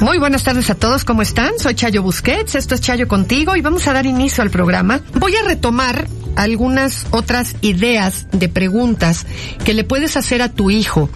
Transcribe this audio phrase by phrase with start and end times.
[0.00, 1.58] Muy buenas tardes a todos, ¿cómo están?
[1.58, 5.00] Soy Chayo Busquets, esto es Chayo contigo y vamos a dar inicio al programa.
[5.14, 9.26] Voy a retomar algunas otras ideas de preguntas
[9.64, 11.08] que le puedes hacer a tu hijo,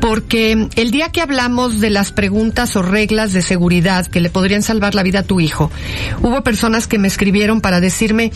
[0.00, 4.62] porque el día que hablamos de las preguntas o reglas de seguridad que le podrían
[4.62, 5.70] salvar la vida a tu hijo,
[6.22, 8.32] hubo personas que me escribieron para decirme,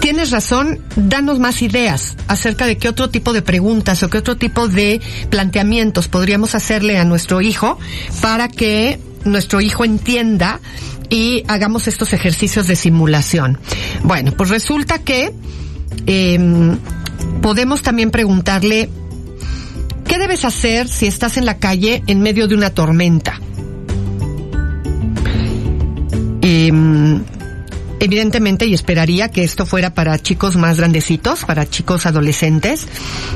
[0.00, 4.36] tienes razón, danos más ideas acerca de qué otro tipo de preguntas o qué otro
[4.36, 7.78] tipo de planteamientos podríamos hacerle a nuestro hijo
[8.20, 10.60] para que nuestro hijo entienda
[11.10, 13.58] y hagamos estos ejercicios de simulación.
[14.02, 15.32] Bueno, pues resulta que
[16.06, 16.78] em,
[17.40, 18.88] podemos también preguntarle,
[20.06, 23.40] ¿qué debes hacer si estás en la calle en medio de una tormenta?
[28.08, 32.86] Evidentemente, y esperaría que esto fuera para chicos más grandecitos, para chicos adolescentes,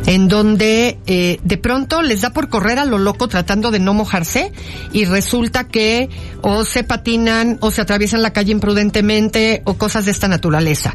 [0.06, 3.92] en donde eh, de pronto les da por correr a lo loco tratando de no
[3.92, 4.50] mojarse
[4.92, 6.08] y resulta que
[6.40, 10.94] o se patinan o se atraviesan la calle imprudentemente o cosas de esta naturaleza.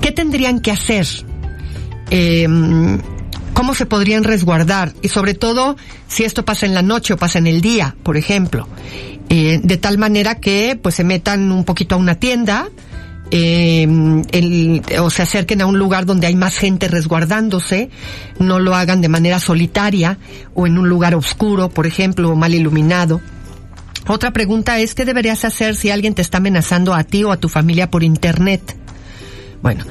[0.00, 1.06] ¿Qué tendrían que hacer?
[2.10, 2.48] Eh,
[3.52, 5.76] cómo se podrían resguardar y sobre todo
[6.06, 8.68] si esto pasa en la noche o pasa en el día, por ejemplo,
[9.28, 12.68] eh, de tal manera que pues se metan un poquito a una tienda,
[13.30, 13.82] eh,
[14.32, 17.90] el, o se acerquen a un lugar donde hay más gente resguardándose,
[18.38, 20.18] no lo hagan de manera solitaria
[20.54, 23.20] o en un lugar oscuro, por ejemplo, o mal iluminado.
[24.06, 27.36] Otra pregunta es, ¿qué deberías hacer si alguien te está amenazando a ti o a
[27.36, 28.76] tu familia por Internet?
[29.60, 29.84] Bueno,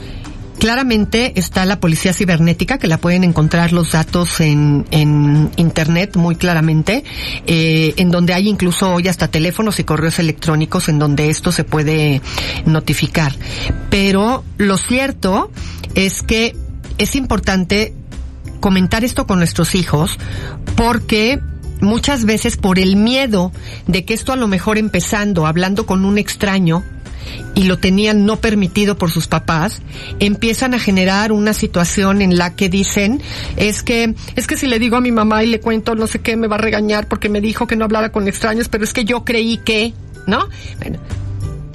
[0.59, 6.35] Claramente está la policía cibernética, que la pueden encontrar los datos en, en internet muy
[6.35, 7.03] claramente,
[7.45, 11.63] eh, en donde hay incluso hoy hasta teléfonos y correos electrónicos en donde esto se
[11.63, 12.21] puede
[12.65, 13.33] notificar.
[13.89, 15.51] Pero lo cierto
[15.95, 16.55] es que
[16.97, 17.93] es importante
[18.59, 20.17] comentar esto con nuestros hijos
[20.75, 21.39] porque
[21.81, 23.51] muchas veces por el miedo
[23.85, 26.83] de que esto a lo mejor empezando hablando con un extraño
[27.55, 29.81] y lo tenían no permitido por sus papás,
[30.19, 33.21] empiezan a generar una situación en la que dicen,
[33.55, 36.19] es que, es que si le digo a mi mamá y le cuento no sé
[36.19, 38.93] qué, me va a regañar porque me dijo que no hablara con extraños, pero es
[38.93, 39.93] que yo creí que,
[40.27, 40.47] ¿no?
[40.79, 40.99] Bueno,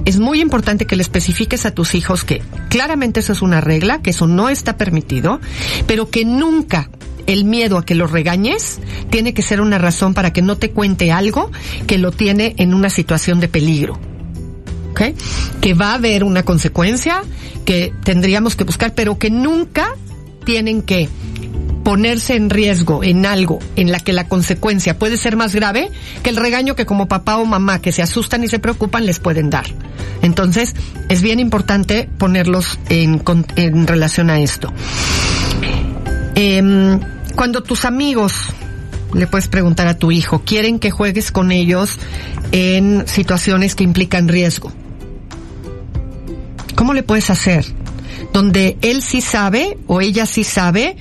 [0.04, 4.02] es muy importante que le especifiques a tus hijos que claramente eso es una regla,
[4.02, 5.40] que eso no está permitido,
[5.86, 6.90] pero que nunca
[7.26, 8.80] el miedo a que lo regañes
[9.10, 11.50] tiene que ser una razón para que no te cuente algo
[11.86, 13.98] que lo tiene en una situación de peligro.
[15.60, 17.22] Que va a haber una consecuencia
[17.64, 19.94] que tendríamos que buscar, pero que nunca
[20.44, 21.08] tienen que
[21.84, 25.90] ponerse en riesgo en algo en la que la consecuencia puede ser más grave
[26.22, 29.18] que el regaño que como papá o mamá que se asustan y se preocupan les
[29.18, 29.66] pueden dar.
[30.22, 30.74] Entonces,
[31.08, 33.20] es bien importante ponerlos en,
[33.86, 34.72] relación a esto.
[36.36, 36.98] Eh,
[37.34, 38.34] cuando tus amigos
[39.14, 41.98] le puedes preguntar a tu hijo, quieren que juegues con ellos
[42.52, 44.72] en situaciones que implican riesgo.
[46.74, 47.64] ¿Cómo le puedes hacer?
[48.32, 50.96] Donde él sí sabe o ella sí sabe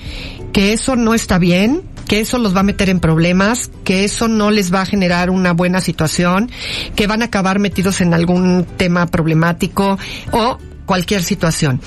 [0.52, 4.28] que eso no está bien, que eso los va a meter en problemas, que eso
[4.28, 6.50] no les va a generar una buena situación,
[6.94, 9.98] que van a acabar metidos en algún tema problemático
[10.30, 11.80] o cualquier situación.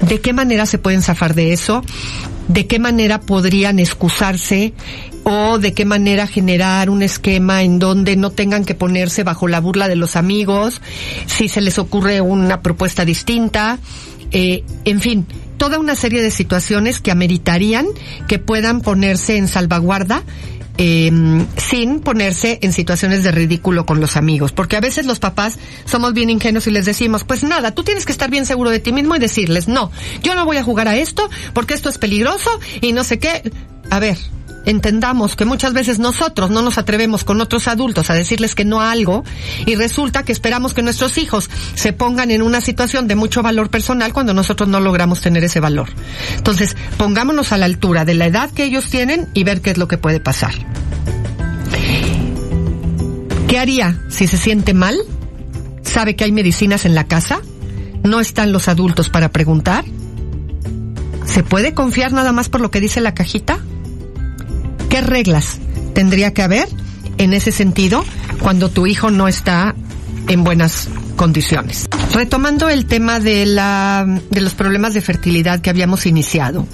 [0.00, 1.84] ¿De qué manera se pueden zafar de eso?
[2.48, 4.74] ¿De qué manera podrían excusarse?
[5.24, 9.60] o de qué manera generar un esquema en donde no tengan que ponerse bajo la
[9.60, 10.80] burla de los amigos,
[11.26, 13.78] si se les ocurre una propuesta distinta,
[14.32, 15.26] eh, en fin,
[15.58, 17.86] toda una serie de situaciones que ameritarían
[18.26, 20.22] que puedan ponerse en salvaguarda
[20.78, 21.10] eh,
[21.56, 24.52] sin ponerse en situaciones de ridículo con los amigos.
[24.52, 28.06] Porque a veces los papás somos bien ingenuos y les decimos, pues nada, tú tienes
[28.06, 29.90] que estar bien seguro de ti mismo y decirles, no,
[30.22, 32.50] yo no voy a jugar a esto porque esto es peligroso
[32.80, 33.50] y no sé qué.
[33.90, 34.16] A ver,
[34.64, 38.80] entendamos que muchas veces nosotros no nos atrevemos con otros adultos a decirles que no
[38.80, 39.24] a algo
[39.66, 43.70] y resulta que esperamos que nuestros hijos se pongan en una situación de mucho valor
[43.70, 45.88] personal cuando nosotros no logramos tener ese valor.
[46.36, 49.78] Entonces, pongámonos a la altura de la edad que ellos tienen y ver qué es
[49.78, 50.54] lo que puede pasar.
[53.48, 54.96] ¿Qué haría si se siente mal?
[55.82, 57.40] ¿Sabe que hay medicinas en la casa?
[58.02, 59.84] ¿No están los adultos para preguntar?
[61.26, 63.58] ¿Se puede confiar nada más por lo que dice la cajita?
[64.92, 65.58] ¿Qué reglas
[65.94, 66.68] tendría que haber
[67.16, 68.04] en ese sentido
[68.42, 69.74] cuando tu hijo no está
[70.28, 71.88] en buenas condiciones?
[72.12, 76.66] Retomando el tema de la, de los problemas de fertilidad que habíamos iniciado.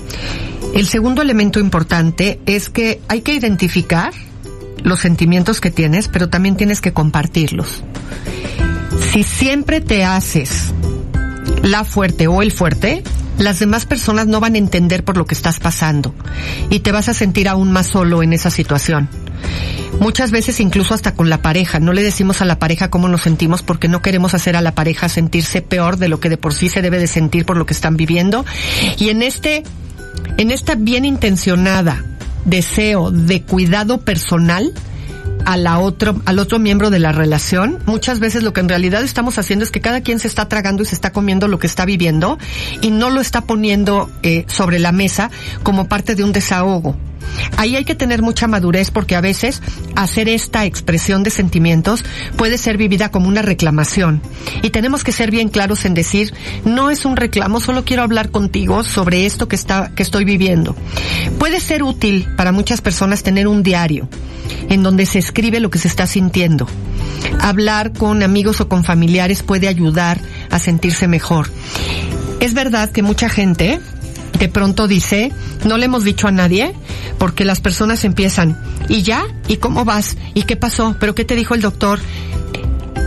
[0.75, 4.13] El segundo elemento importante es que hay que identificar
[4.83, 7.85] los sentimientos que tienes, pero también tienes que compartirlos.
[9.13, 10.75] Si siempre te haces
[11.63, 13.05] la fuerte o el fuerte,
[13.39, 16.15] las demás personas no van a entender por lo que estás pasando
[16.71, 19.09] y te vas a sentir aún más solo en esa situación.
[20.01, 21.81] Muchas veces incluso hasta con la pareja.
[21.81, 24.73] No le decimos a la pareja cómo nos sentimos porque no queremos hacer a la
[24.73, 27.67] pareja sentirse peor de lo que de por sí se debe de sentir por lo
[27.67, 28.45] que están viviendo.
[28.99, 29.65] Y en este,
[30.37, 32.05] en esta bien intencionada
[32.45, 34.73] deseo de cuidado personal,
[35.45, 39.03] a la otro, al otro miembro de la relación, muchas veces lo que en realidad
[39.03, 41.67] estamos haciendo es que cada quien se está tragando y se está comiendo lo que
[41.67, 42.39] está viviendo
[42.81, 45.31] y no lo está poniendo eh, sobre la mesa
[45.63, 46.97] como parte de un desahogo.
[47.57, 49.63] Ahí hay que tener mucha madurez porque a veces
[49.97, 52.05] hacer esta expresión de sentimientos
[52.37, 54.23] puede ser vivida como una reclamación.
[54.63, 56.33] Y tenemos que ser bien claros en decir,
[56.65, 60.77] no es un reclamo, solo quiero hablar contigo sobre esto que está, que estoy viviendo.
[61.39, 64.09] Puede ser útil para muchas personas tener un diario
[64.69, 66.67] en donde se escribe lo que se está sintiendo.
[67.41, 70.21] Hablar con amigos o con familiares puede ayudar
[70.51, 71.51] a sentirse mejor.
[72.41, 73.81] Es verdad que mucha gente
[74.39, 75.33] de pronto dice,
[75.65, 76.75] no le hemos dicho a nadie,
[77.19, 79.25] porque las personas empiezan, ¿y ya?
[79.49, 80.17] ¿Y cómo vas?
[80.35, 80.97] ¿Y qué pasó?
[81.01, 81.99] ¿Pero qué te dijo el doctor?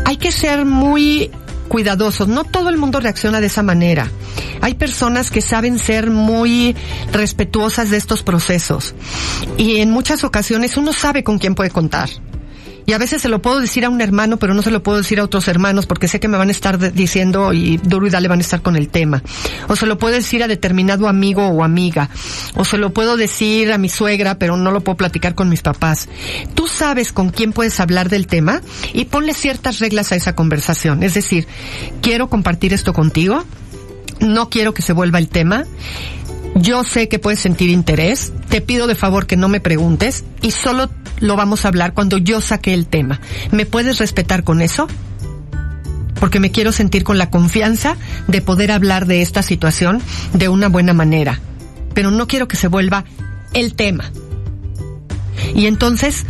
[0.06, 1.32] Hay que ser muy
[1.72, 2.28] cuidadosos.
[2.28, 4.12] No todo el mundo reacciona de esa manera.
[4.60, 6.76] Hay personas que saben ser muy
[7.14, 8.94] respetuosas de estos procesos.
[9.58, 12.10] Y en muchas ocasiones uno sabe con quién puede contar.
[12.86, 14.98] Y a veces se lo puedo decir a un hermano, pero no se lo puedo
[14.98, 18.10] decir a otros hermanos porque sé que me van a estar diciendo y duro y
[18.10, 19.22] dale van a estar con el tema.
[19.68, 22.10] O se lo puedo decir a determinado amigo o amiga.
[22.56, 25.62] O se lo puedo decir a mi suegra, pero no lo puedo platicar con mis
[25.62, 26.10] papás.
[26.54, 28.62] Tú sabes con quién puedes hablar del tema
[28.94, 31.04] y ponle ciertas reglas a esa conversación.
[31.04, 31.48] Es decir,
[32.02, 33.44] quiero compartir esto contigo.
[34.20, 35.66] No quiero que se vuelva el tema
[36.56, 40.52] yo sé que puedes sentir interés, te pido de favor que no me preguntes y
[40.52, 40.90] solo
[41.20, 43.22] lo vamos a hablar cuando yo saque el tema.
[43.52, 44.88] ¿Me puedes respetar con eso?
[46.20, 50.02] Porque me quiero sentir con la confianza de poder hablar de esta situación
[50.34, 51.40] de una buena manera.
[51.94, 53.06] Pero no quiero que se vuelva
[53.54, 54.12] el tema.
[55.56, 56.26] Y entonces,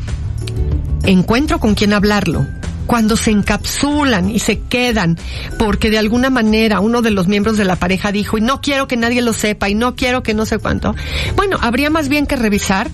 [1.04, 2.48] encuentro con quién hablarlo
[2.92, 5.18] cuando se encapsulan y se quedan
[5.58, 8.86] porque de alguna manera uno de los miembros de la pareja dijo y no quiero
[8.90, 10.94] que nadie lo sepa y no quiero que no sé cuánto.
[11.38, 12.92] Bueno, habría más bien que revisar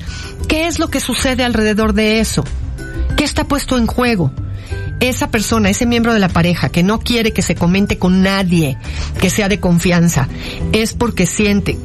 [0.47, 2.43] qué es lo que sucede alrededor de eso.
[3.17, 4.31] ¿Qué está puesto en juego?
[4.99, 8.77] esa persona, ese miembro de la pareja que no quiere que se comente con nadie
[9.19, 10.27] que sea de confianza,
[10.73, 11.75] es porque siente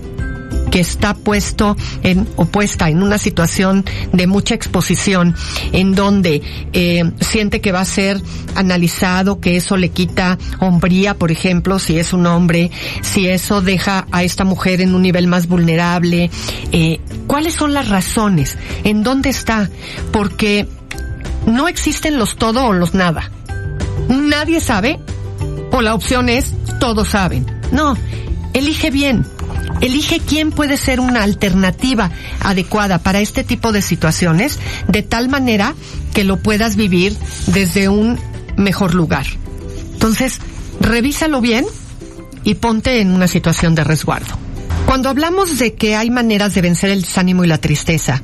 [0.73, 5.37] que está puesto en, o puesta en una situación de mucha exposición,
[5.73, 6.41] en donde
[6.73, 8.21] eh, siente que va a ser
[8.55, 12.71] analizado, que eso le quita hombría, por ejemplo, si es un hombre,
[13.03, 16.31] si eso deja a esta mujer en un nivel más vulnerable,
[16.73, 18.57] eh, ¿cuáles son las razones?
[18.83, 19.69] ¿En dónde está?
[20.11, 20.67] Porque
[21.47, 23.31] no existen los todo o los nada.
[24.09, 24.99] Nadie sabe
[25.71, 27.45] o la opción es todos saben.
[27.73, 27.95] No,
[28.55, 29.27] elige bien.
[29.83, 34.59] Elige quién puede ser una alternativa adecuada para este tipo de situaciones,
[34.89, 35.75] de tal manera
[36.15, 37.17] que lo puedas vivir
[37.49, 38.19] desde un
[38.57, 39.27] mejor lugar.
[39.93, 40.39] Entonces,
[40.81, 41.67] revísalo bien
[42.45, 44.39] y ponte en una situación de resguardo.
[44.87, 48.23] Cuando hablamos de que hay maneras de vencer el desánimo y la tristeza,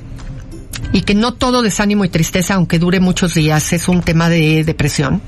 [0.93, 4.65] y que no todo desánimo y tristeza, aunque dure muchos días, es un tema de
[4.65, 5.21] depresión,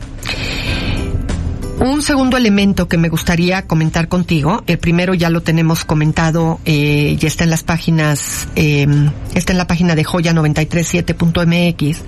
[1.81, 7.17] un segundo elemento que me gustaría comentar contigo, el primero ya lo tenemos comentado, eh,
[7.19, 8.87] ya está en las páginas, eh,
[9.35, 11.99] está en la página de joya937.mx.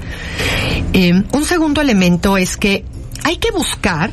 [0.93, 2.85] Eh, un segundo elemento es que
[3.25, 4.13] hay que buscar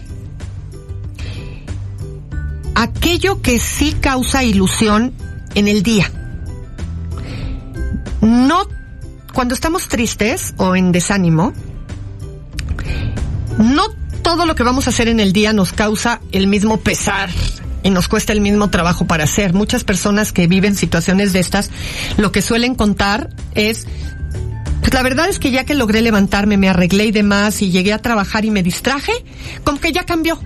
[2.75, 5.13] aquello que sí causa ilusión
[5.55, 6.09] en el día.
[8.21, 8.65] No,
[9.33, 11.51] cuando estamos tristes o en desánimo,
[13.57, 17.31] no todo lo que vamos a hacer en el día nos causa el mismo pesar
[17.81, 19.55] y nos cuesta el mismo trabajo para hacer.
[19.55, 21.71] Muchas personas que viven situaciones de estas,
[22.15, 23.87] lo que suelen contar es,
[24.81, 27.91] pues la verdad es que ya que logré levantarme, me arreglé y demás y llegué
[27.91, 29.13] a trabajar y me distraje,
[29.63, 30.39] como que ya cambió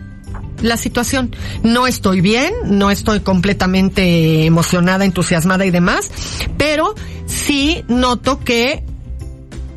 [0.62, 1.36] la situación.
[1.64, 6.10] No estoy bien, no estoy completamente emocionada, entusiasmada y demás,
[6.58, 8.82] pero sí noto que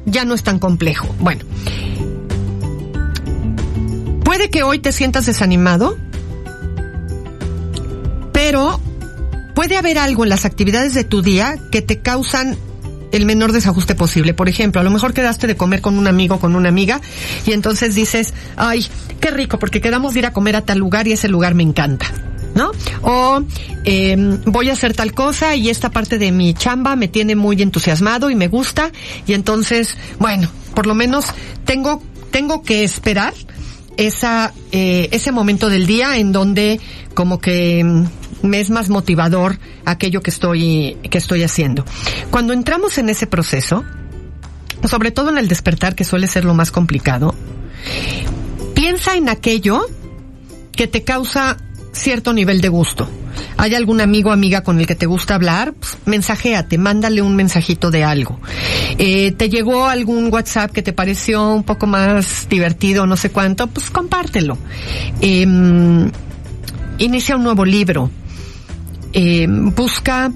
[0.05, 1.13] ya no es tan complejo.
[1.19, 1.45] Bueno,
[4.37, 5.97] Puede que hoy te sientas desanimado,
[8.35, 8.79] pero
[9.55, 12.59] puede haber algo en las actividades de tu día que te causan
[13.13, 14.35] el menor desajuste posible.
[14.35, 17.01] Por ejemplo, a lo mejor quedaste de comer con un amigo, con una amiga,
[17.47, 18.87] y entonces dices, ay,
[19.23, 21.63] qué rico, porque quedamos de ir a comer a tal lugar y ese lugar me
[21.63, 22.05] encanta.
[22.55, 22.73] ¿No?
[23.01, 23.43] O
[23.85, 27.63] eh, voy a hacer tal cosa y esta parte de mi chamba me tiene muy
[27.63, 28.93] entusiasmado y me gusta
[29.27, 31.25] y entonces, bueno, por lo menos
[31.65, 33.33] tengo, tengo que esperar
[33.97, 36.81] esa, eh, ese momento del día en donde
[37.15, 38.05] como que mm,
[38.47, 41.85] me es más motivador aquello que estoy, que estoy haciendo.
[42.31, 43.85] Cuando entramos en ese proceso,
[44.85, 47.35] sobre todo en el despertar, que suele ser lo más complicado,
[48.75, 49.87] piensa en aquello
[50.73, 51.57] que te causa
[51.97, 53.09] cierto nivel de gusto.
[53.59, 55.73] ¿Hay algún amigo o amiga con el que te gusta hablar?
[55.73, 58.39] Pues, mensajéate, mándale un mensajito de algo.
[58.99, 63.67] Eh, ¿Te llegó algún WhatsApp que te pareció un poco más divertido, no sé cuánto?
[63.67, 64.59] Pues compártelo.
[65.21, 66.11] Em,
[66.99, 68.11] inicia un nuevo libro.
[69.13, 70.31] Em, busca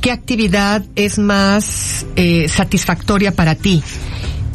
[0.00, 3.82] qué actividad es más eh, satisfactoria para ti.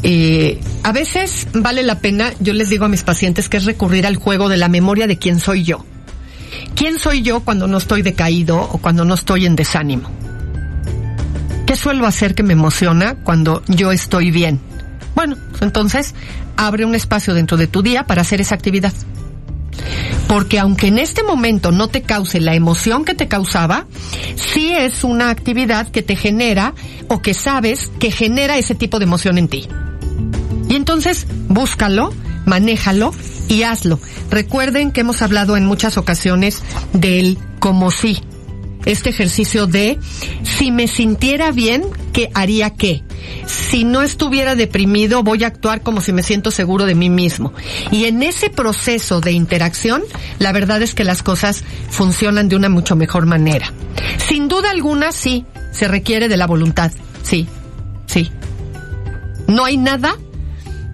[0.02, 4.06] Eh, a veces vale la pena, yo les digo a mis pacientes que es recurrir
[4.06, 5.84] al juego de la memoria de quién soy yo.
[6.78, 10.08] ¿Quién soy yo cuando no estoy decaído o cuando no estoy en desánimo?
[11.66, 14.60] ¿Qué suelo hacer que me emociona cuando yo estoy bien?
[15.16, 16.14] Bueno, pues entonces
[16.56, 18.92] abre un espacio dentro de tu día para hacer esa actividad.
[20.28, 23.86] Porque aunque en este momento no te cause la emoción que te causaba,
[24.36, 26.74] sí es una actividad que te genera
[27.08, 29.66] o que sabes que genera ese tipo de emoción en ti.
[30.68, 32.12] Y entonces búscalo,
[32.48, 33.14] manéjalo
[33.48, 34.00] y hazlo.
[34.30, 36.62] Recuerden que hemos hablado en muchas ocasiones
[36.92, 38.20] del como si.
[38.84, 39.98] Este ejercicio de
[40.44, 43.02] si me sintiera bien, ¿qué haría qué?
[43.44, 47.52] Si no estuviera deprimido, voy a actuar como si me siento seguro de mí mismo.
[47.90, 50.02] Y en ese proceso de interacción,
[50.38, 53.72] la verdad es que las cosas funcionan de una mucho mejor manera.
[54.16, 56.92] Sin duda alguna, sí, se requiere de la voluntad.
[57.22, 57.46] Sí,
[58.06, 58.30] sí.
[59.48, 60.16] No hay nada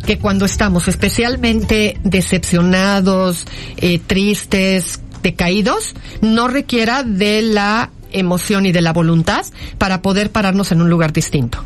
[0.06, 3.46] que cuando estamos especialmente decepcionados,
[3.76, 9.44] eh, tristes, decaídos, no requiera de la emoción y de la voluntad
[9.78, 11.64] para poder pararnos en un lugar distinto.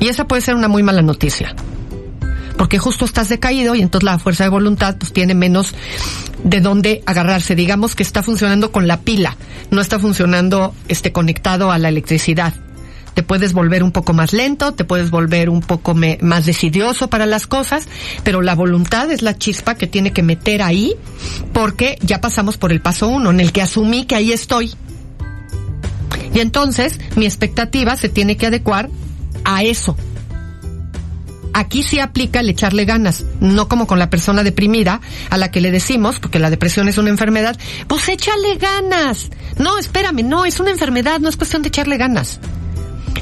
[0.00, 1.54] Y esa puede ser una muy mala noticia.
[2.58, 5.74] Porque justo estás decaído y entonces la fuerza de voluntad pues tiene menos
[6.44, 7.56] de dónde agarrarse.
[7.56, 9.36] Digamos que está funcionando con la pila,
[9.70, 12.54] no está funcionando este conectado a la electricidad
[13.14, 17.26] te puedes volver un poco más lento, te puedes volver un poco más decidioso para
[17.26, 17.88] las cosas,
[18.22, 20.94] pero la voluntad es la chispa que tiene que meter ahí
[21.52, 24.74] porque ya pasamos por el paso uno en el que asumí que ahí estoy.
[26.34, 28.90] Y entonces mi expectativa se tiene que adecuar
[29.44, 29.96] a eso.
[31.56, 35.60] Aquí sí aplica el echarle ganas, no como con la persona deprimida a la que
[35.60, 37.56] le decimos, porque la depresión es una enfermedad,
[37.86, 39.30] pues échale ganas.
[39.56, 42.40] No, espérame, no, es una enfermedad, no es cuestión de echarle ganas.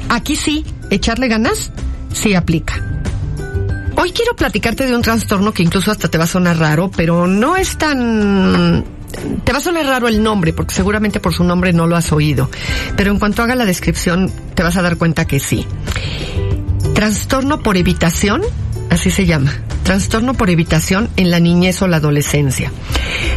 [0.09, 1.71] Aquí sí, echarle ganas,
[2.13, 2.81] sí aplica.
[3.95, 7.27] Hoy quiero platicarte de un trastorno que incluso hasta te va a sonar raro, pero
[7.27, 8.83] no es tan...
[9.43, 12.11] Te va a sonar raro el nombre, porque seguramente por su nombre no lo has
[12.11, 12.49] oído.
[12.97, 15.65] Pero en cuanto haga la descripción, te vas a dar cuenta que sí.
[16.95, 18.41] Trastorno por evitación,
[18.89, 19.53] así se llama.
[19.83, 22.71] Trastorno por evitación en la niñez o la adolescencia.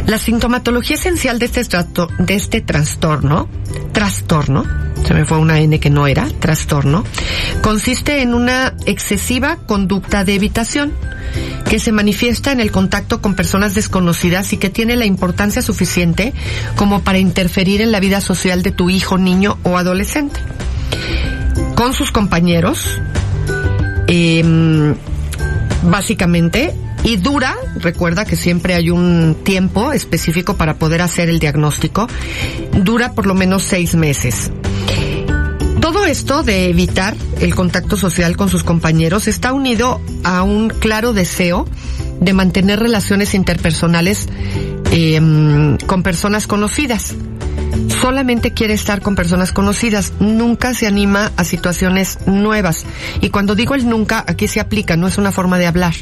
[0.07, 3.47] La sintomatología esencial de este, de este trastorno,
[3.91, 4.65] trastorno,
[5.05, 7.03] se me fue una N que no era, trastorno,
[7.61, 10.93] consiste en una excesiva conducta de evitación
[11.69, 16.33] que se manifiesta en el contacto con personas desconocidas y que tiene la importancia suficiente
[16.75, 20.39] como para interferir en la vida social de tu hijo, niño o adolescente.
[21.75, 22.99] Con sus compañeros,
[24.07, 24.95] eh,
[25.83, 26.73] básicamente,
[27.03, 32.07] y dura, recuerda que siempre hay un tiempo específico para poder hacer el diagnóstico,
[32.73, 34.51] dura por lo menos seis meses.
[35.87, 41.13] Todo esto de evitar el contacto social con sus compañeros está unido a un claro
[41.13, 41.65] deseo
[42.19, 44.27] de mantener relaciones interpersonales
[44.91, 47.15] em, con personas conocidas
[48.01, 52.85] solamente quiere estar con personas conocidas, nunca se anima a situaciones nuevas.
[53.21, 55.93] Y cuando digo el nunca, aquí se aplica, no es una forma de hablar.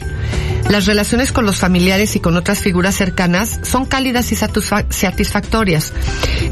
[0.69, 5.93] Las relaciones con los familiares y con otras figuras cercanas son cálidas y satisfactorias.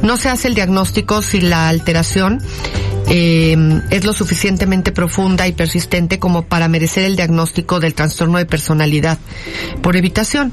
[0.04, 2.40] No se hace el diagnóstico si la alteración
[3.16, 3.56] eh,
[3.92, 9.20] es lo suficientemente profunda y persistente como para merecer el diagnóstico del trastorno de personalidad
[9.84, 10.52] por evitación.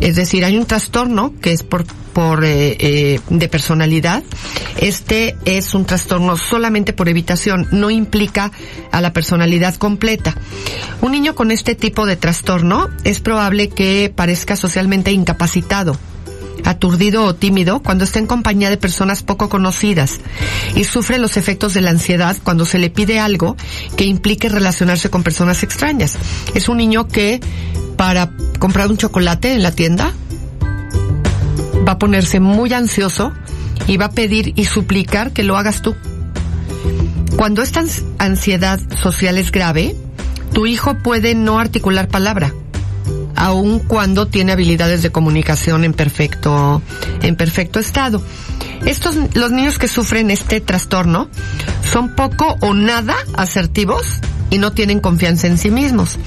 [0.00, 4.22] Es decir, hay un trastorno que es por, por eh, eh, de personalidad.
[4.76, 8.52] Este es un trastorno solamente por evitación, no implica
[8.92, 10.36] a la personalidad completa.
[11.00, 15.98] Un niño con este tipo de trastorno es probable que parezca socialmente incapacitado
[16.66, 20.18] aturdido o tímido cuando está en compañía de personas poco conocidas
[20.74, 23.56] y sufre los efectos de la ansiedad cuando se le pide algo
[23.96, 26.18] que implique relacionarse con personas extrañas.
[26.54, 27.40] Es un niño que
[27.96, 30.12] para comprar un chocolate en la tienda
[31.86, 33.32] va a ponerse muy ansioso
[33.86, 35.94] y va a pedir y suplicar que lo hagas tú.
[37.36, 37.84] Cuando esta
[38.18, 39.94] ansiedad social es grave,
[40.52, 42.52] tu hijo puede no articular palabra
[43.36, 46.82] aun cuando tiene habilidades de comunicación en perfecto,
[47.22, 48.22] en perfecto estado.
[48.84, 51.28] Estos, los niños que sufren este trastorno
[51.90, 56.18] son poco o nada asertivos y no tienen confianza en sí mismos.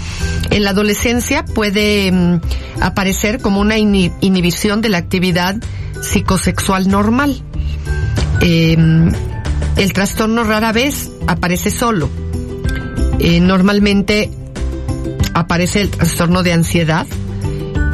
[0.49, 2.41] En la adolescencia puede mm,
[2.81, 5.55] aparecer como una inhibición de la actividad
[6.01, 7.41] psicosexual normal.
[8.41, 9.11] Em,
[9.77, 12.09] el trastorno rara vez aparece solo.
[13.19, 14.31] Eh, normalmente
[15.33, 17.07] aparece el trastorno de ansiedad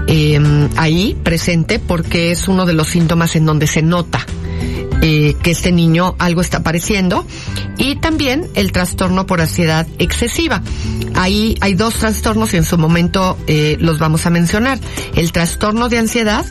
[0.08, 4.26] em, ahí presente porque es uno de los síntomas en donde se nota
[5.02, 7.26] eh, que este niño algo está apareciendo
[7.78, 10.62] y también el trastorno por ansiedad excesiva.
[11.14, 14.80] Ahí hay dos trastornos y en su momento eh, los vamos a mencionar.
[15.16, 16.46] El trastorno de ansiedad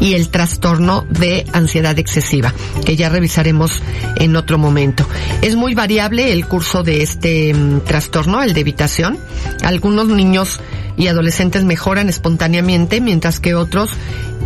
[0.00, 2.52] y el trastorno de ansiedad excesiva,
[2.84, 3.82] que ya revisaremos
[4.16, 5.06] en otro momento.
[5.42, 9.18] Es muy variable el curso de este mm, trastorno, el de evitación.
[9.62, 10.60] Algunos niños
[10.96, 13.90] y adolescentes mejoran espontáneamente, mientras que otros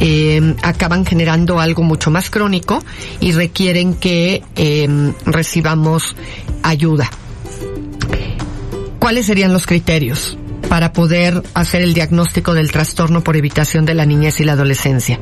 [0.00, 2.82] eh, acaban generando algo mucho más crónico
[3.20, 6.14] y requieren que eh, recibamos
[6.62, 7.10] ayuda.
[8.98, 10.36] ¿Cuáles serían los criterios?
[10.72, 15.20] Para poder hacer el diagnóstico del trastorno por evitación de la niñez y la adolescencia.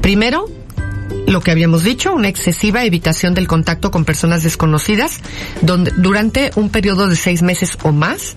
[0.00, 0.46] Primero,
[1.26, 5.18] lo que habíamos dicho, una excesiva evitación del contacto con personas desconocidas
[5.60, 8.36] donde, durante un periodo de seis meses o más,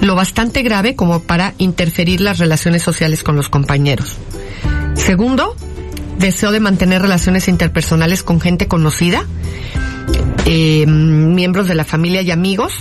[0.00, 4.16] lo bastante grave como para interferir las relaciones sociales con los compañeros.
[4.94, 5.56] Segundo,
[6.18, 9.24] deseo de mantener relaciones interpersonales con gente conocida,
[10.46, 12.74] eh, miembros de la familia y amigos,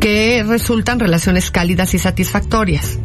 [0.00, 2.98] que resultan relaciones cálidas y satisfactorias.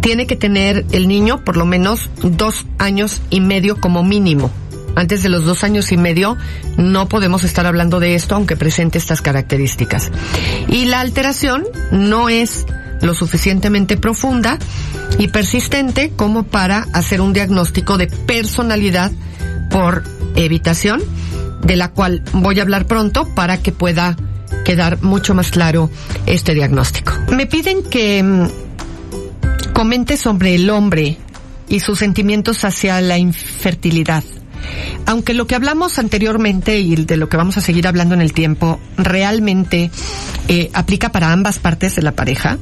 [0.00, 4.50] Tiene que tener el niño por lo menos dos años y medio como mínimo.
[4.96, 6.36] Antes de los dos años y medio
[6.76, 10.10] no podemos estar hablando de esto aunque presente estas características.
[10.68, 12.66] Y la alteración no es
[13.00, 14.58] lo suficientemente profunda
[15.18, 19.10] y persistente como para hacer un diagnóstico de personalidad
[19.70, 20.04] por
[20.36, 21.02] evitación,
[21.62, 24.16] de la cual voy a hablar pronto para que pueda
[24.64, 25.90] quedar mucho más claro
[26.26, 27.12] este diagnóstico.
[27.30, 31.18] Me piden que mm, comente sobre el hombre
[31.68, 34.24] y sus sentimientos hacia la infertilidad.
[35.06, 38.32] Aunque lo que hablamos anteriormente y de lo que vamos a seguir hablando en el
[38.32, 39.90] tiempo realmente
[40.48, 42.58] eh, aplica para ambas partes de la pareja,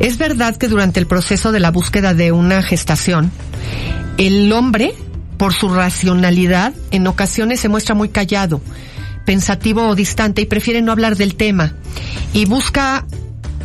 [0.00, 3.30] es verdad que durante el proceso de la búsqueda de una gestación,
[4.16, 4.94] el hombre,
[5.36, 8.62] por su racionalidad, en ocasiones se muestra muy callado,
[9.24, 11.74] pensativo o distante y prefiere no hablar del tema
[12.32, 13.06] y busca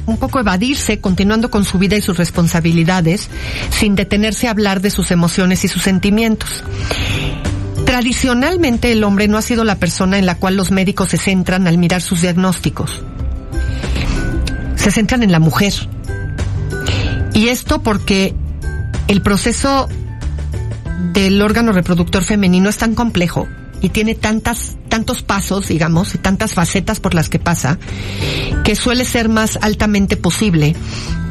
[0.06, 3.30] un poco evadirse, continuando con su vida y sus responsabilidades,
[3.72, 6.64] sin detenerse a hablar de sus emociones y sus sentimientos.
[7.86, 11.68] Tradicionalmente el hombre no ha sido la persona en la cual los médicos se centran
[11.68, 13.02] al mirar sus diagnósticos.
[14.76, 15.74] Se centran en la mujer.
[17.34, 18.36] Y esto porque
[19.08, 19.88] el proceso
[21.14, 23.48] del órgano reproductor femenino es tan complejo
[23.82, 27.78] y tiene tantas, tantos pasos, digamos, y tantas facetas por las que pasa,
[28.64, 30.74] que suele ser más altamente posible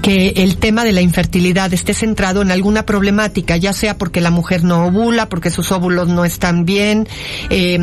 [0.04, 4.30] que el tema de la infertilidad esté centrado en alguna problemática, ya sea porque la
[4.30, 7.08] mujer no ovula, porque sus óvulos no están bien
[7.48, 7.78] eh,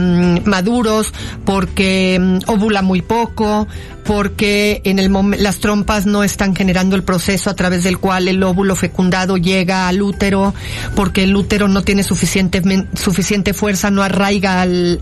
[0.46, 1.16] maduros,
[1.46, 3.68] porque mm, ovula muy poco,
[4.04, 8.44] porque en el las trompas no están generando el proceso a través del cual el
[8.44, 10.54] óvulo fecundado llega al útero,
[10.96, 12.62] porque el útero no tiene suficiente
[12.94, 15.00] suficiente fuerza, no arraiga al,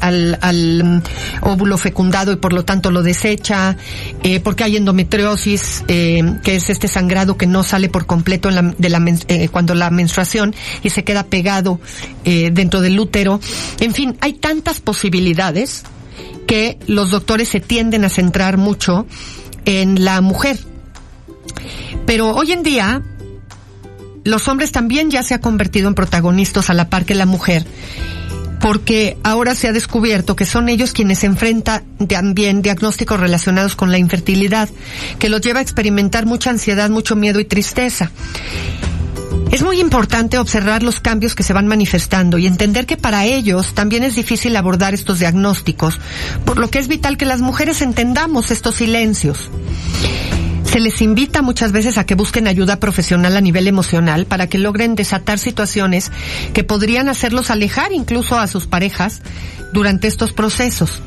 [0.83, 1.01] mm,
[1.41, 3.77] óvulo fecundado y por lo tanto lo desecha,
[4.23, 8.49] eh, porque hay endometriosis, eh, que es este sangrado grado que no sale por completo
[8.49, 10.53] en la, de la, eh, cuando la menstruación
[10.83, 11.79] y se queda pegado
[12.23, 13.39] dentro del útero.
[13.79, 15.83] En fin, hay tantas posibilidades
[16.45, 19.07] que los doctores se tienden a centrar mucho
[19.65, 20.59] en la mujer.
[22.05, 23.01] Pero hoy en día,
[24.23, 27.65] los hombres también ya se han convertido en protagonistas a la par que la mujer
[28.59, 33.97] porque ahora se ha descubierto que son ellos quienes enfrentan también diagnósticos relacionados con la
[33.97, 34.69] infertilidad,
[35.17, 38.11] que los lleva a experimentar mucha ansiedad, mucho miedo y tristeza.
[39.51, 43.73] Es muy importante observar los cambios que se van manifestando y entender que para ellos
[43.73, 45.99] también es difícil abordar estos diagnósticos,
[46.45, 49.49] por lo que es vital que las mujeres entendamos estos silencios.
[50.71, 54.59] Se les invita muchas veces a que busquen ayuda profesional a nivel emocional para que
[54.59, 56.11] logren desatar situaciones
[56.53, 59.23] que podrían hacerlos alejar incluso a sus parejas
[59.73, 61.01] durante estos procesos.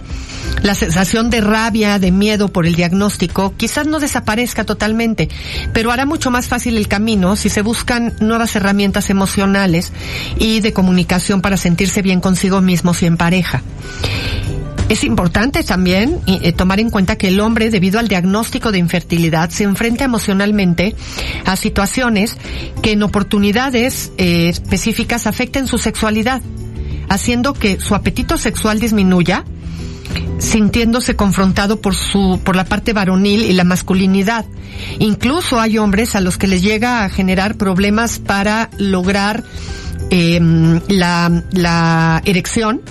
[0.63, 5.29] La sensación de rabia, de miedo por el diagnóstico quizás no desaparezca totalmente,
[5.73, 9.93] pero hará mucho más fácil el camino si se buscan nuevas herramientas emocionales
[10.39, 13.63] y de comunicación para sentirse bien consigo mismos y en pareja.
[14.89, 19.49] Es importante también eh, tomar en cuenta que el hombre, debido al diagnóstico de infertilidad,
[19.49, 20.95] se enfrenta emocionalmente
[21.47, 22.37] a situaciones
[22.83, 26.43] que en oportunidades eh, específicas afecten su sexualidad,
[27.09, 29.45] haciendo que su apetito sexual disminuya,
[30.53, 34.45] sintiéndose confrontado por su por la parte varonil y la masculinidad.
[34.99, 39.45] Incluso hay hombres a los que les llega a generar problemas para lograr
[40.11, 42.83] em, la, la erección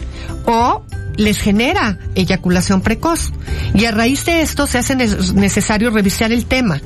[0.45, 0.84] o
[1.17, 3.32] les genera eyaculación precoz.
[3.76, 6.82] Y a raíz de esto se hace necesario revisar el tema,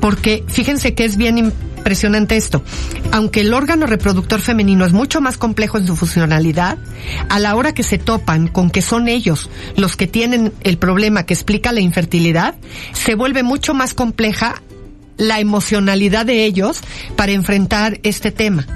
[0.00, 1.52] porque fíjense que es bien
[1.86, 2.64] impresionante esto.
[3.12, 6.78] Aunque el órgano reproductor femenino es mucho más complejo en su funcionalidad,
[7.28, 11.26] a la hora que se topan con que son ellos los que tienen el problema
[11.26, 12.56] que explica la infertilidad,
[12.92, 14.60] se vuelve mucho más compleja
[15.16, 16.80] la emocionalidad de ellos
[17.14, 18.66] para enfrentar este tema.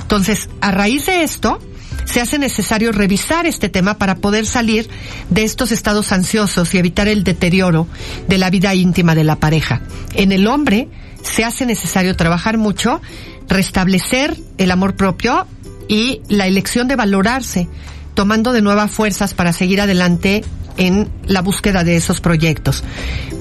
[0.00, 1.58] Entonces, a raíz de esto,
[2.04, 4.88] se hace necesario revisar este tema para poder salir
[5.30, 7.86] de estos estados ansiosos y evitar el deterioro
[8.28, 9.82] de la vida íntima de la pareja.
[10.14, 10.88] En el hombre
[11.22, 13.00] se hace necesario trabajar mucho,
[13.48, 15.46] restablecer el amor propio
[15.88, 17.68] y la elección de valorarse,
[18.14, 20.44] tomando de nuevas fuerzas para seguir adelante
[20.76, 22.84] en la búsqueda de esos proyectos.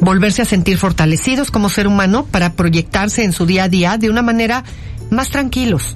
[0.01, 4.09] Volverse a sentir fortalecidos como ser humano para proyectarse en su día a día de
[4.09, 4.63] una manera
[5.09, 5.93] más tranquilos.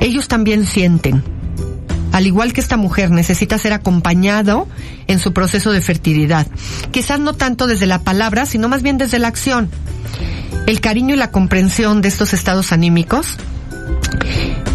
[0.00, 1.22] Ellos también sienten,
[2.12, 4.68] al igual que esta mujer, necesita ser acompañado
[5.06, 6.46] en su proceso de fertilidad.
[6.90, 9.70] Quizás no tanto desde la palabra, sino más bien desde la acción.
[10.66, 13.38] El cariño y la comprensión de estos estados anímicos,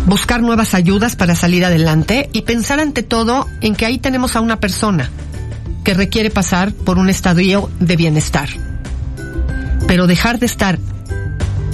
[0.08, 4.42] buscar nuevas ayudas para salir adelante y pensar ante todo en que ahí tenemos a
[4.42, 5.10] una persona
[5.84, 8.50] que requiere pasar por un estadio de bienestar.
[9.88, 10.80] Pero dejar de estar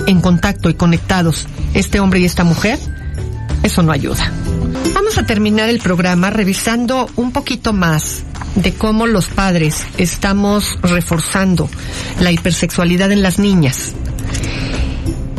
[0.07, 2.77] en contacto y conectados este hombre y esta mujer,
[3.63, 4.31] eso no ayuda.
[5.13, 8.23] Vamos a terminar el programa revisando un poquito más
[8.55, 11.69] de cómo los padres estamos reforzando
[12.19, 13.93] la hipersexualidad en las niñas.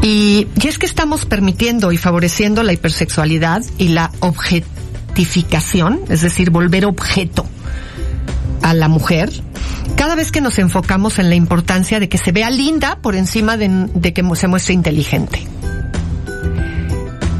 [0.00, 6.86] Y, es que estamos permitiendo y favoreciendo la hipersexualidad y la objetificación, es decir, volver
[6.86, 7.44] objeto
[8.62, 9.28] a la mujer,
[9.96, 13.56] cada vez que nos enfocamos en la importancia de que se vea linda por encima
[13.56, 15.48] de, de que se muestre inteligente.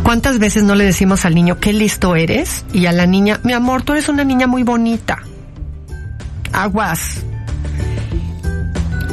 [0.05, 2.67] ¿Cuántas veces no le decimos al niño, qué listo eres?
[2.75, 5.23] Y a la niña, mi amor, tú eres una niña muy bonita.
[6.53, 7.23] Aguas.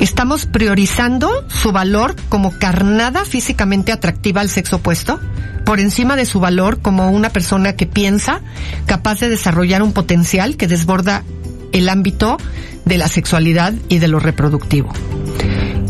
[0.01, 5.17] Estamos priorizando su valor como carnada físicamente atractiva al sexo opuesto
[5.63, 8.41] por encima de su valor como una persona que piensa,
[8.85, 11.23] capaz de desarrollar un potencial que desborda
[11.71, 12.37] el ámbito
[12.83, 14.91] de la sexualidad y de lo reproductivo.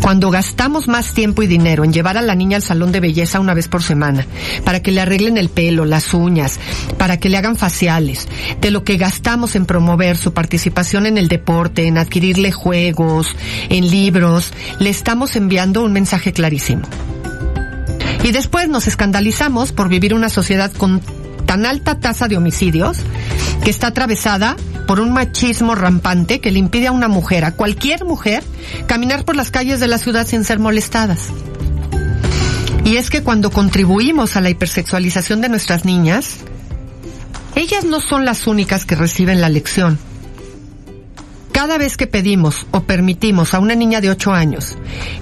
[0.01, 3.39] Cuando gastamos más tiempo y dinero en llevar a la niña al salón de belleza
[3.39, 4.25] una vez por semana,
[4.65, 6.59] para que le arreglen el pelo, las uñas,
[6.97, 8.27] para que le hagan faciales,
[8.59, 13.35] de lo que gastamos en promover su participación en el deporte, en adquirirle juegos,
[13.69, 16.81] en libros, le estamos enviando un mensaje clarísimo.
[18.23, 21.01] Y después nos escandalizamos por vivir una sociedad con
[21.51, 22.99] tan alta tasa de homicidios
[23.61, 24.55] que está atravesada
[24.87, 28.41] por un machismo rampante que le impide a una mujer, a cualquier mujer,
[28.87, 31.27] caminar por las calles de la ciudad sin ser molestadas.
[32.85, 36.37] Y es que cuando contribuimos a la hipersexualización de nuestras niñas,
[37.55, 39.99] ellas no son las únicas que reciben la lección
[41.61, 44.77] cada vez que pedimos o permitimos a una niña de 8 años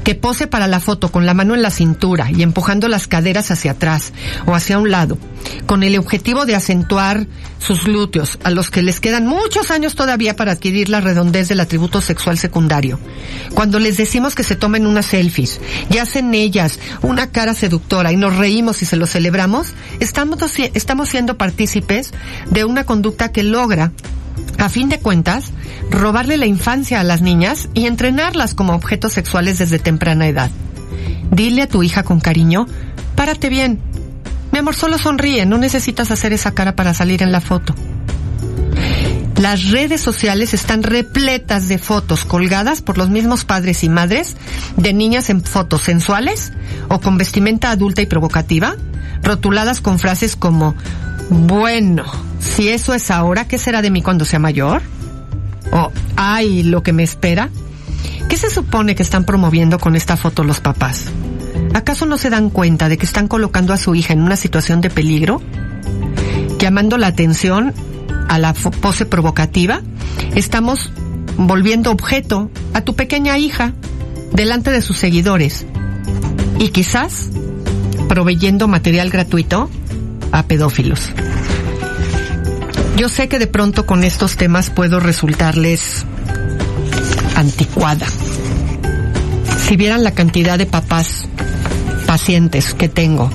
[0.06, 3.52] que pose para la foto con la mano en la cintura y empujando las caderas
[3.52, 4.14] hacia atrás
[4.46, 5.18] o hacia un lado,
[5.66, 10.38] con el objetivo de acentuar sus glúteos, a los que les quedan muchos años todavía
[10.38, 13.02] para adquirir la redondez del atributo sexual secundario.
[13.54, 18.16] Cuando les decimos que se tomen unas selfies y hacen ellas una cara seductora y
[18.16, 20.40] nos reímos y se lo celebramos, estamos,
[20.74, 22.14] estamos siendo partícipes
[22.50, 23.92] de una conducta que logra
[24.58, 25.52] a fin de cuentas,
[25.90, 30.52] robarle la infancia a las niñas y entrenarlas como objetos sexuales desde temprana edad.
[31.32, 32.66] Dile a tu hija con cariño,
[33.16, 33.80] párate bien.
[34.52, 37.74] Mi amor, solo sonríe, no necesitas hacer esa cara para salir en la foto.
[39.40, 44.36] Las redes sociales están repletas de fotos colgadas por los mismos padres y madres
[44.76, 46.52] de niñas en fotos sensuales
[46.90, 48.76] o con vestimenta adulta y provocativa,
[49.24, 50.76] rotuladas con frases como,
[51.30, 52.04] bueno,
[52.40, 54.82] si eso es ahora, ¿qué será de mí cuando sea mayor?
[55.72, 57.50] O, ay, lo que me espera.
[58.28, 61.06] ¿Qué se supone que están promoviendo con esta foto los papás?
[61.74, 64.82] ¿Acaso no se dan cuenta de que están colocando a su hija en una situación
[64.82, 65.42] de peligro?
[66.58, 67.74] Llamando la atención
[68.28, 69.82] a la pose provocativa,
[70.36, 70.92] estamos
[71.38, 73.74] volviendo objeto a tu pequeña hija
[74.34, 75.66] delante de sus seguidores
[76.60, 77.30] y quizás
[78.08, 79.70] proveyendo material gratuito
[80.32, 81.12] a pedófilos.
[83.00, 86.06] Yo sé que de pronto con estos temas puedo resultarles
[87.34, 88.06] anticuada.
[89.66, 91.26] Si vieran la cantidad de papás
[92.06, 93.30] pacientes que tengo,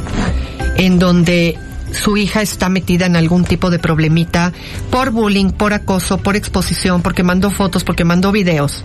[0.76, 1.58] en donde
[1.92, 4.52] su hija está metida en algún tipo de problemita
[4.90, 8.84] por bullying, por acoso, por exposición, porque mandó fotos, porque mandó videos.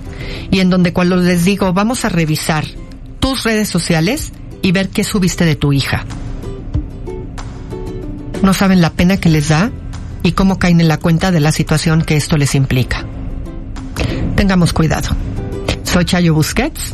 [0.49, 2.63] Y en donde cuando les digo, vamos a revisar
[3.19, 6.05] tus redes sociales y ver qué subiste de tu hija.
[8.41, 9.73] No saben la pena que les da
[10.23, 13.05] y cómo caen en la cuenta de la situación que esto les implica.
[14.35, 15.09] Tengamos cuidado.
[15.83, 16.93] Soy Chayo Busquets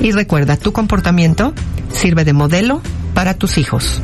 [0.00, 1.52] y recuerda, tu comportamiento
[1.92, 2.80] sirve de modelo
[3.14, 4.00] para tus hijos.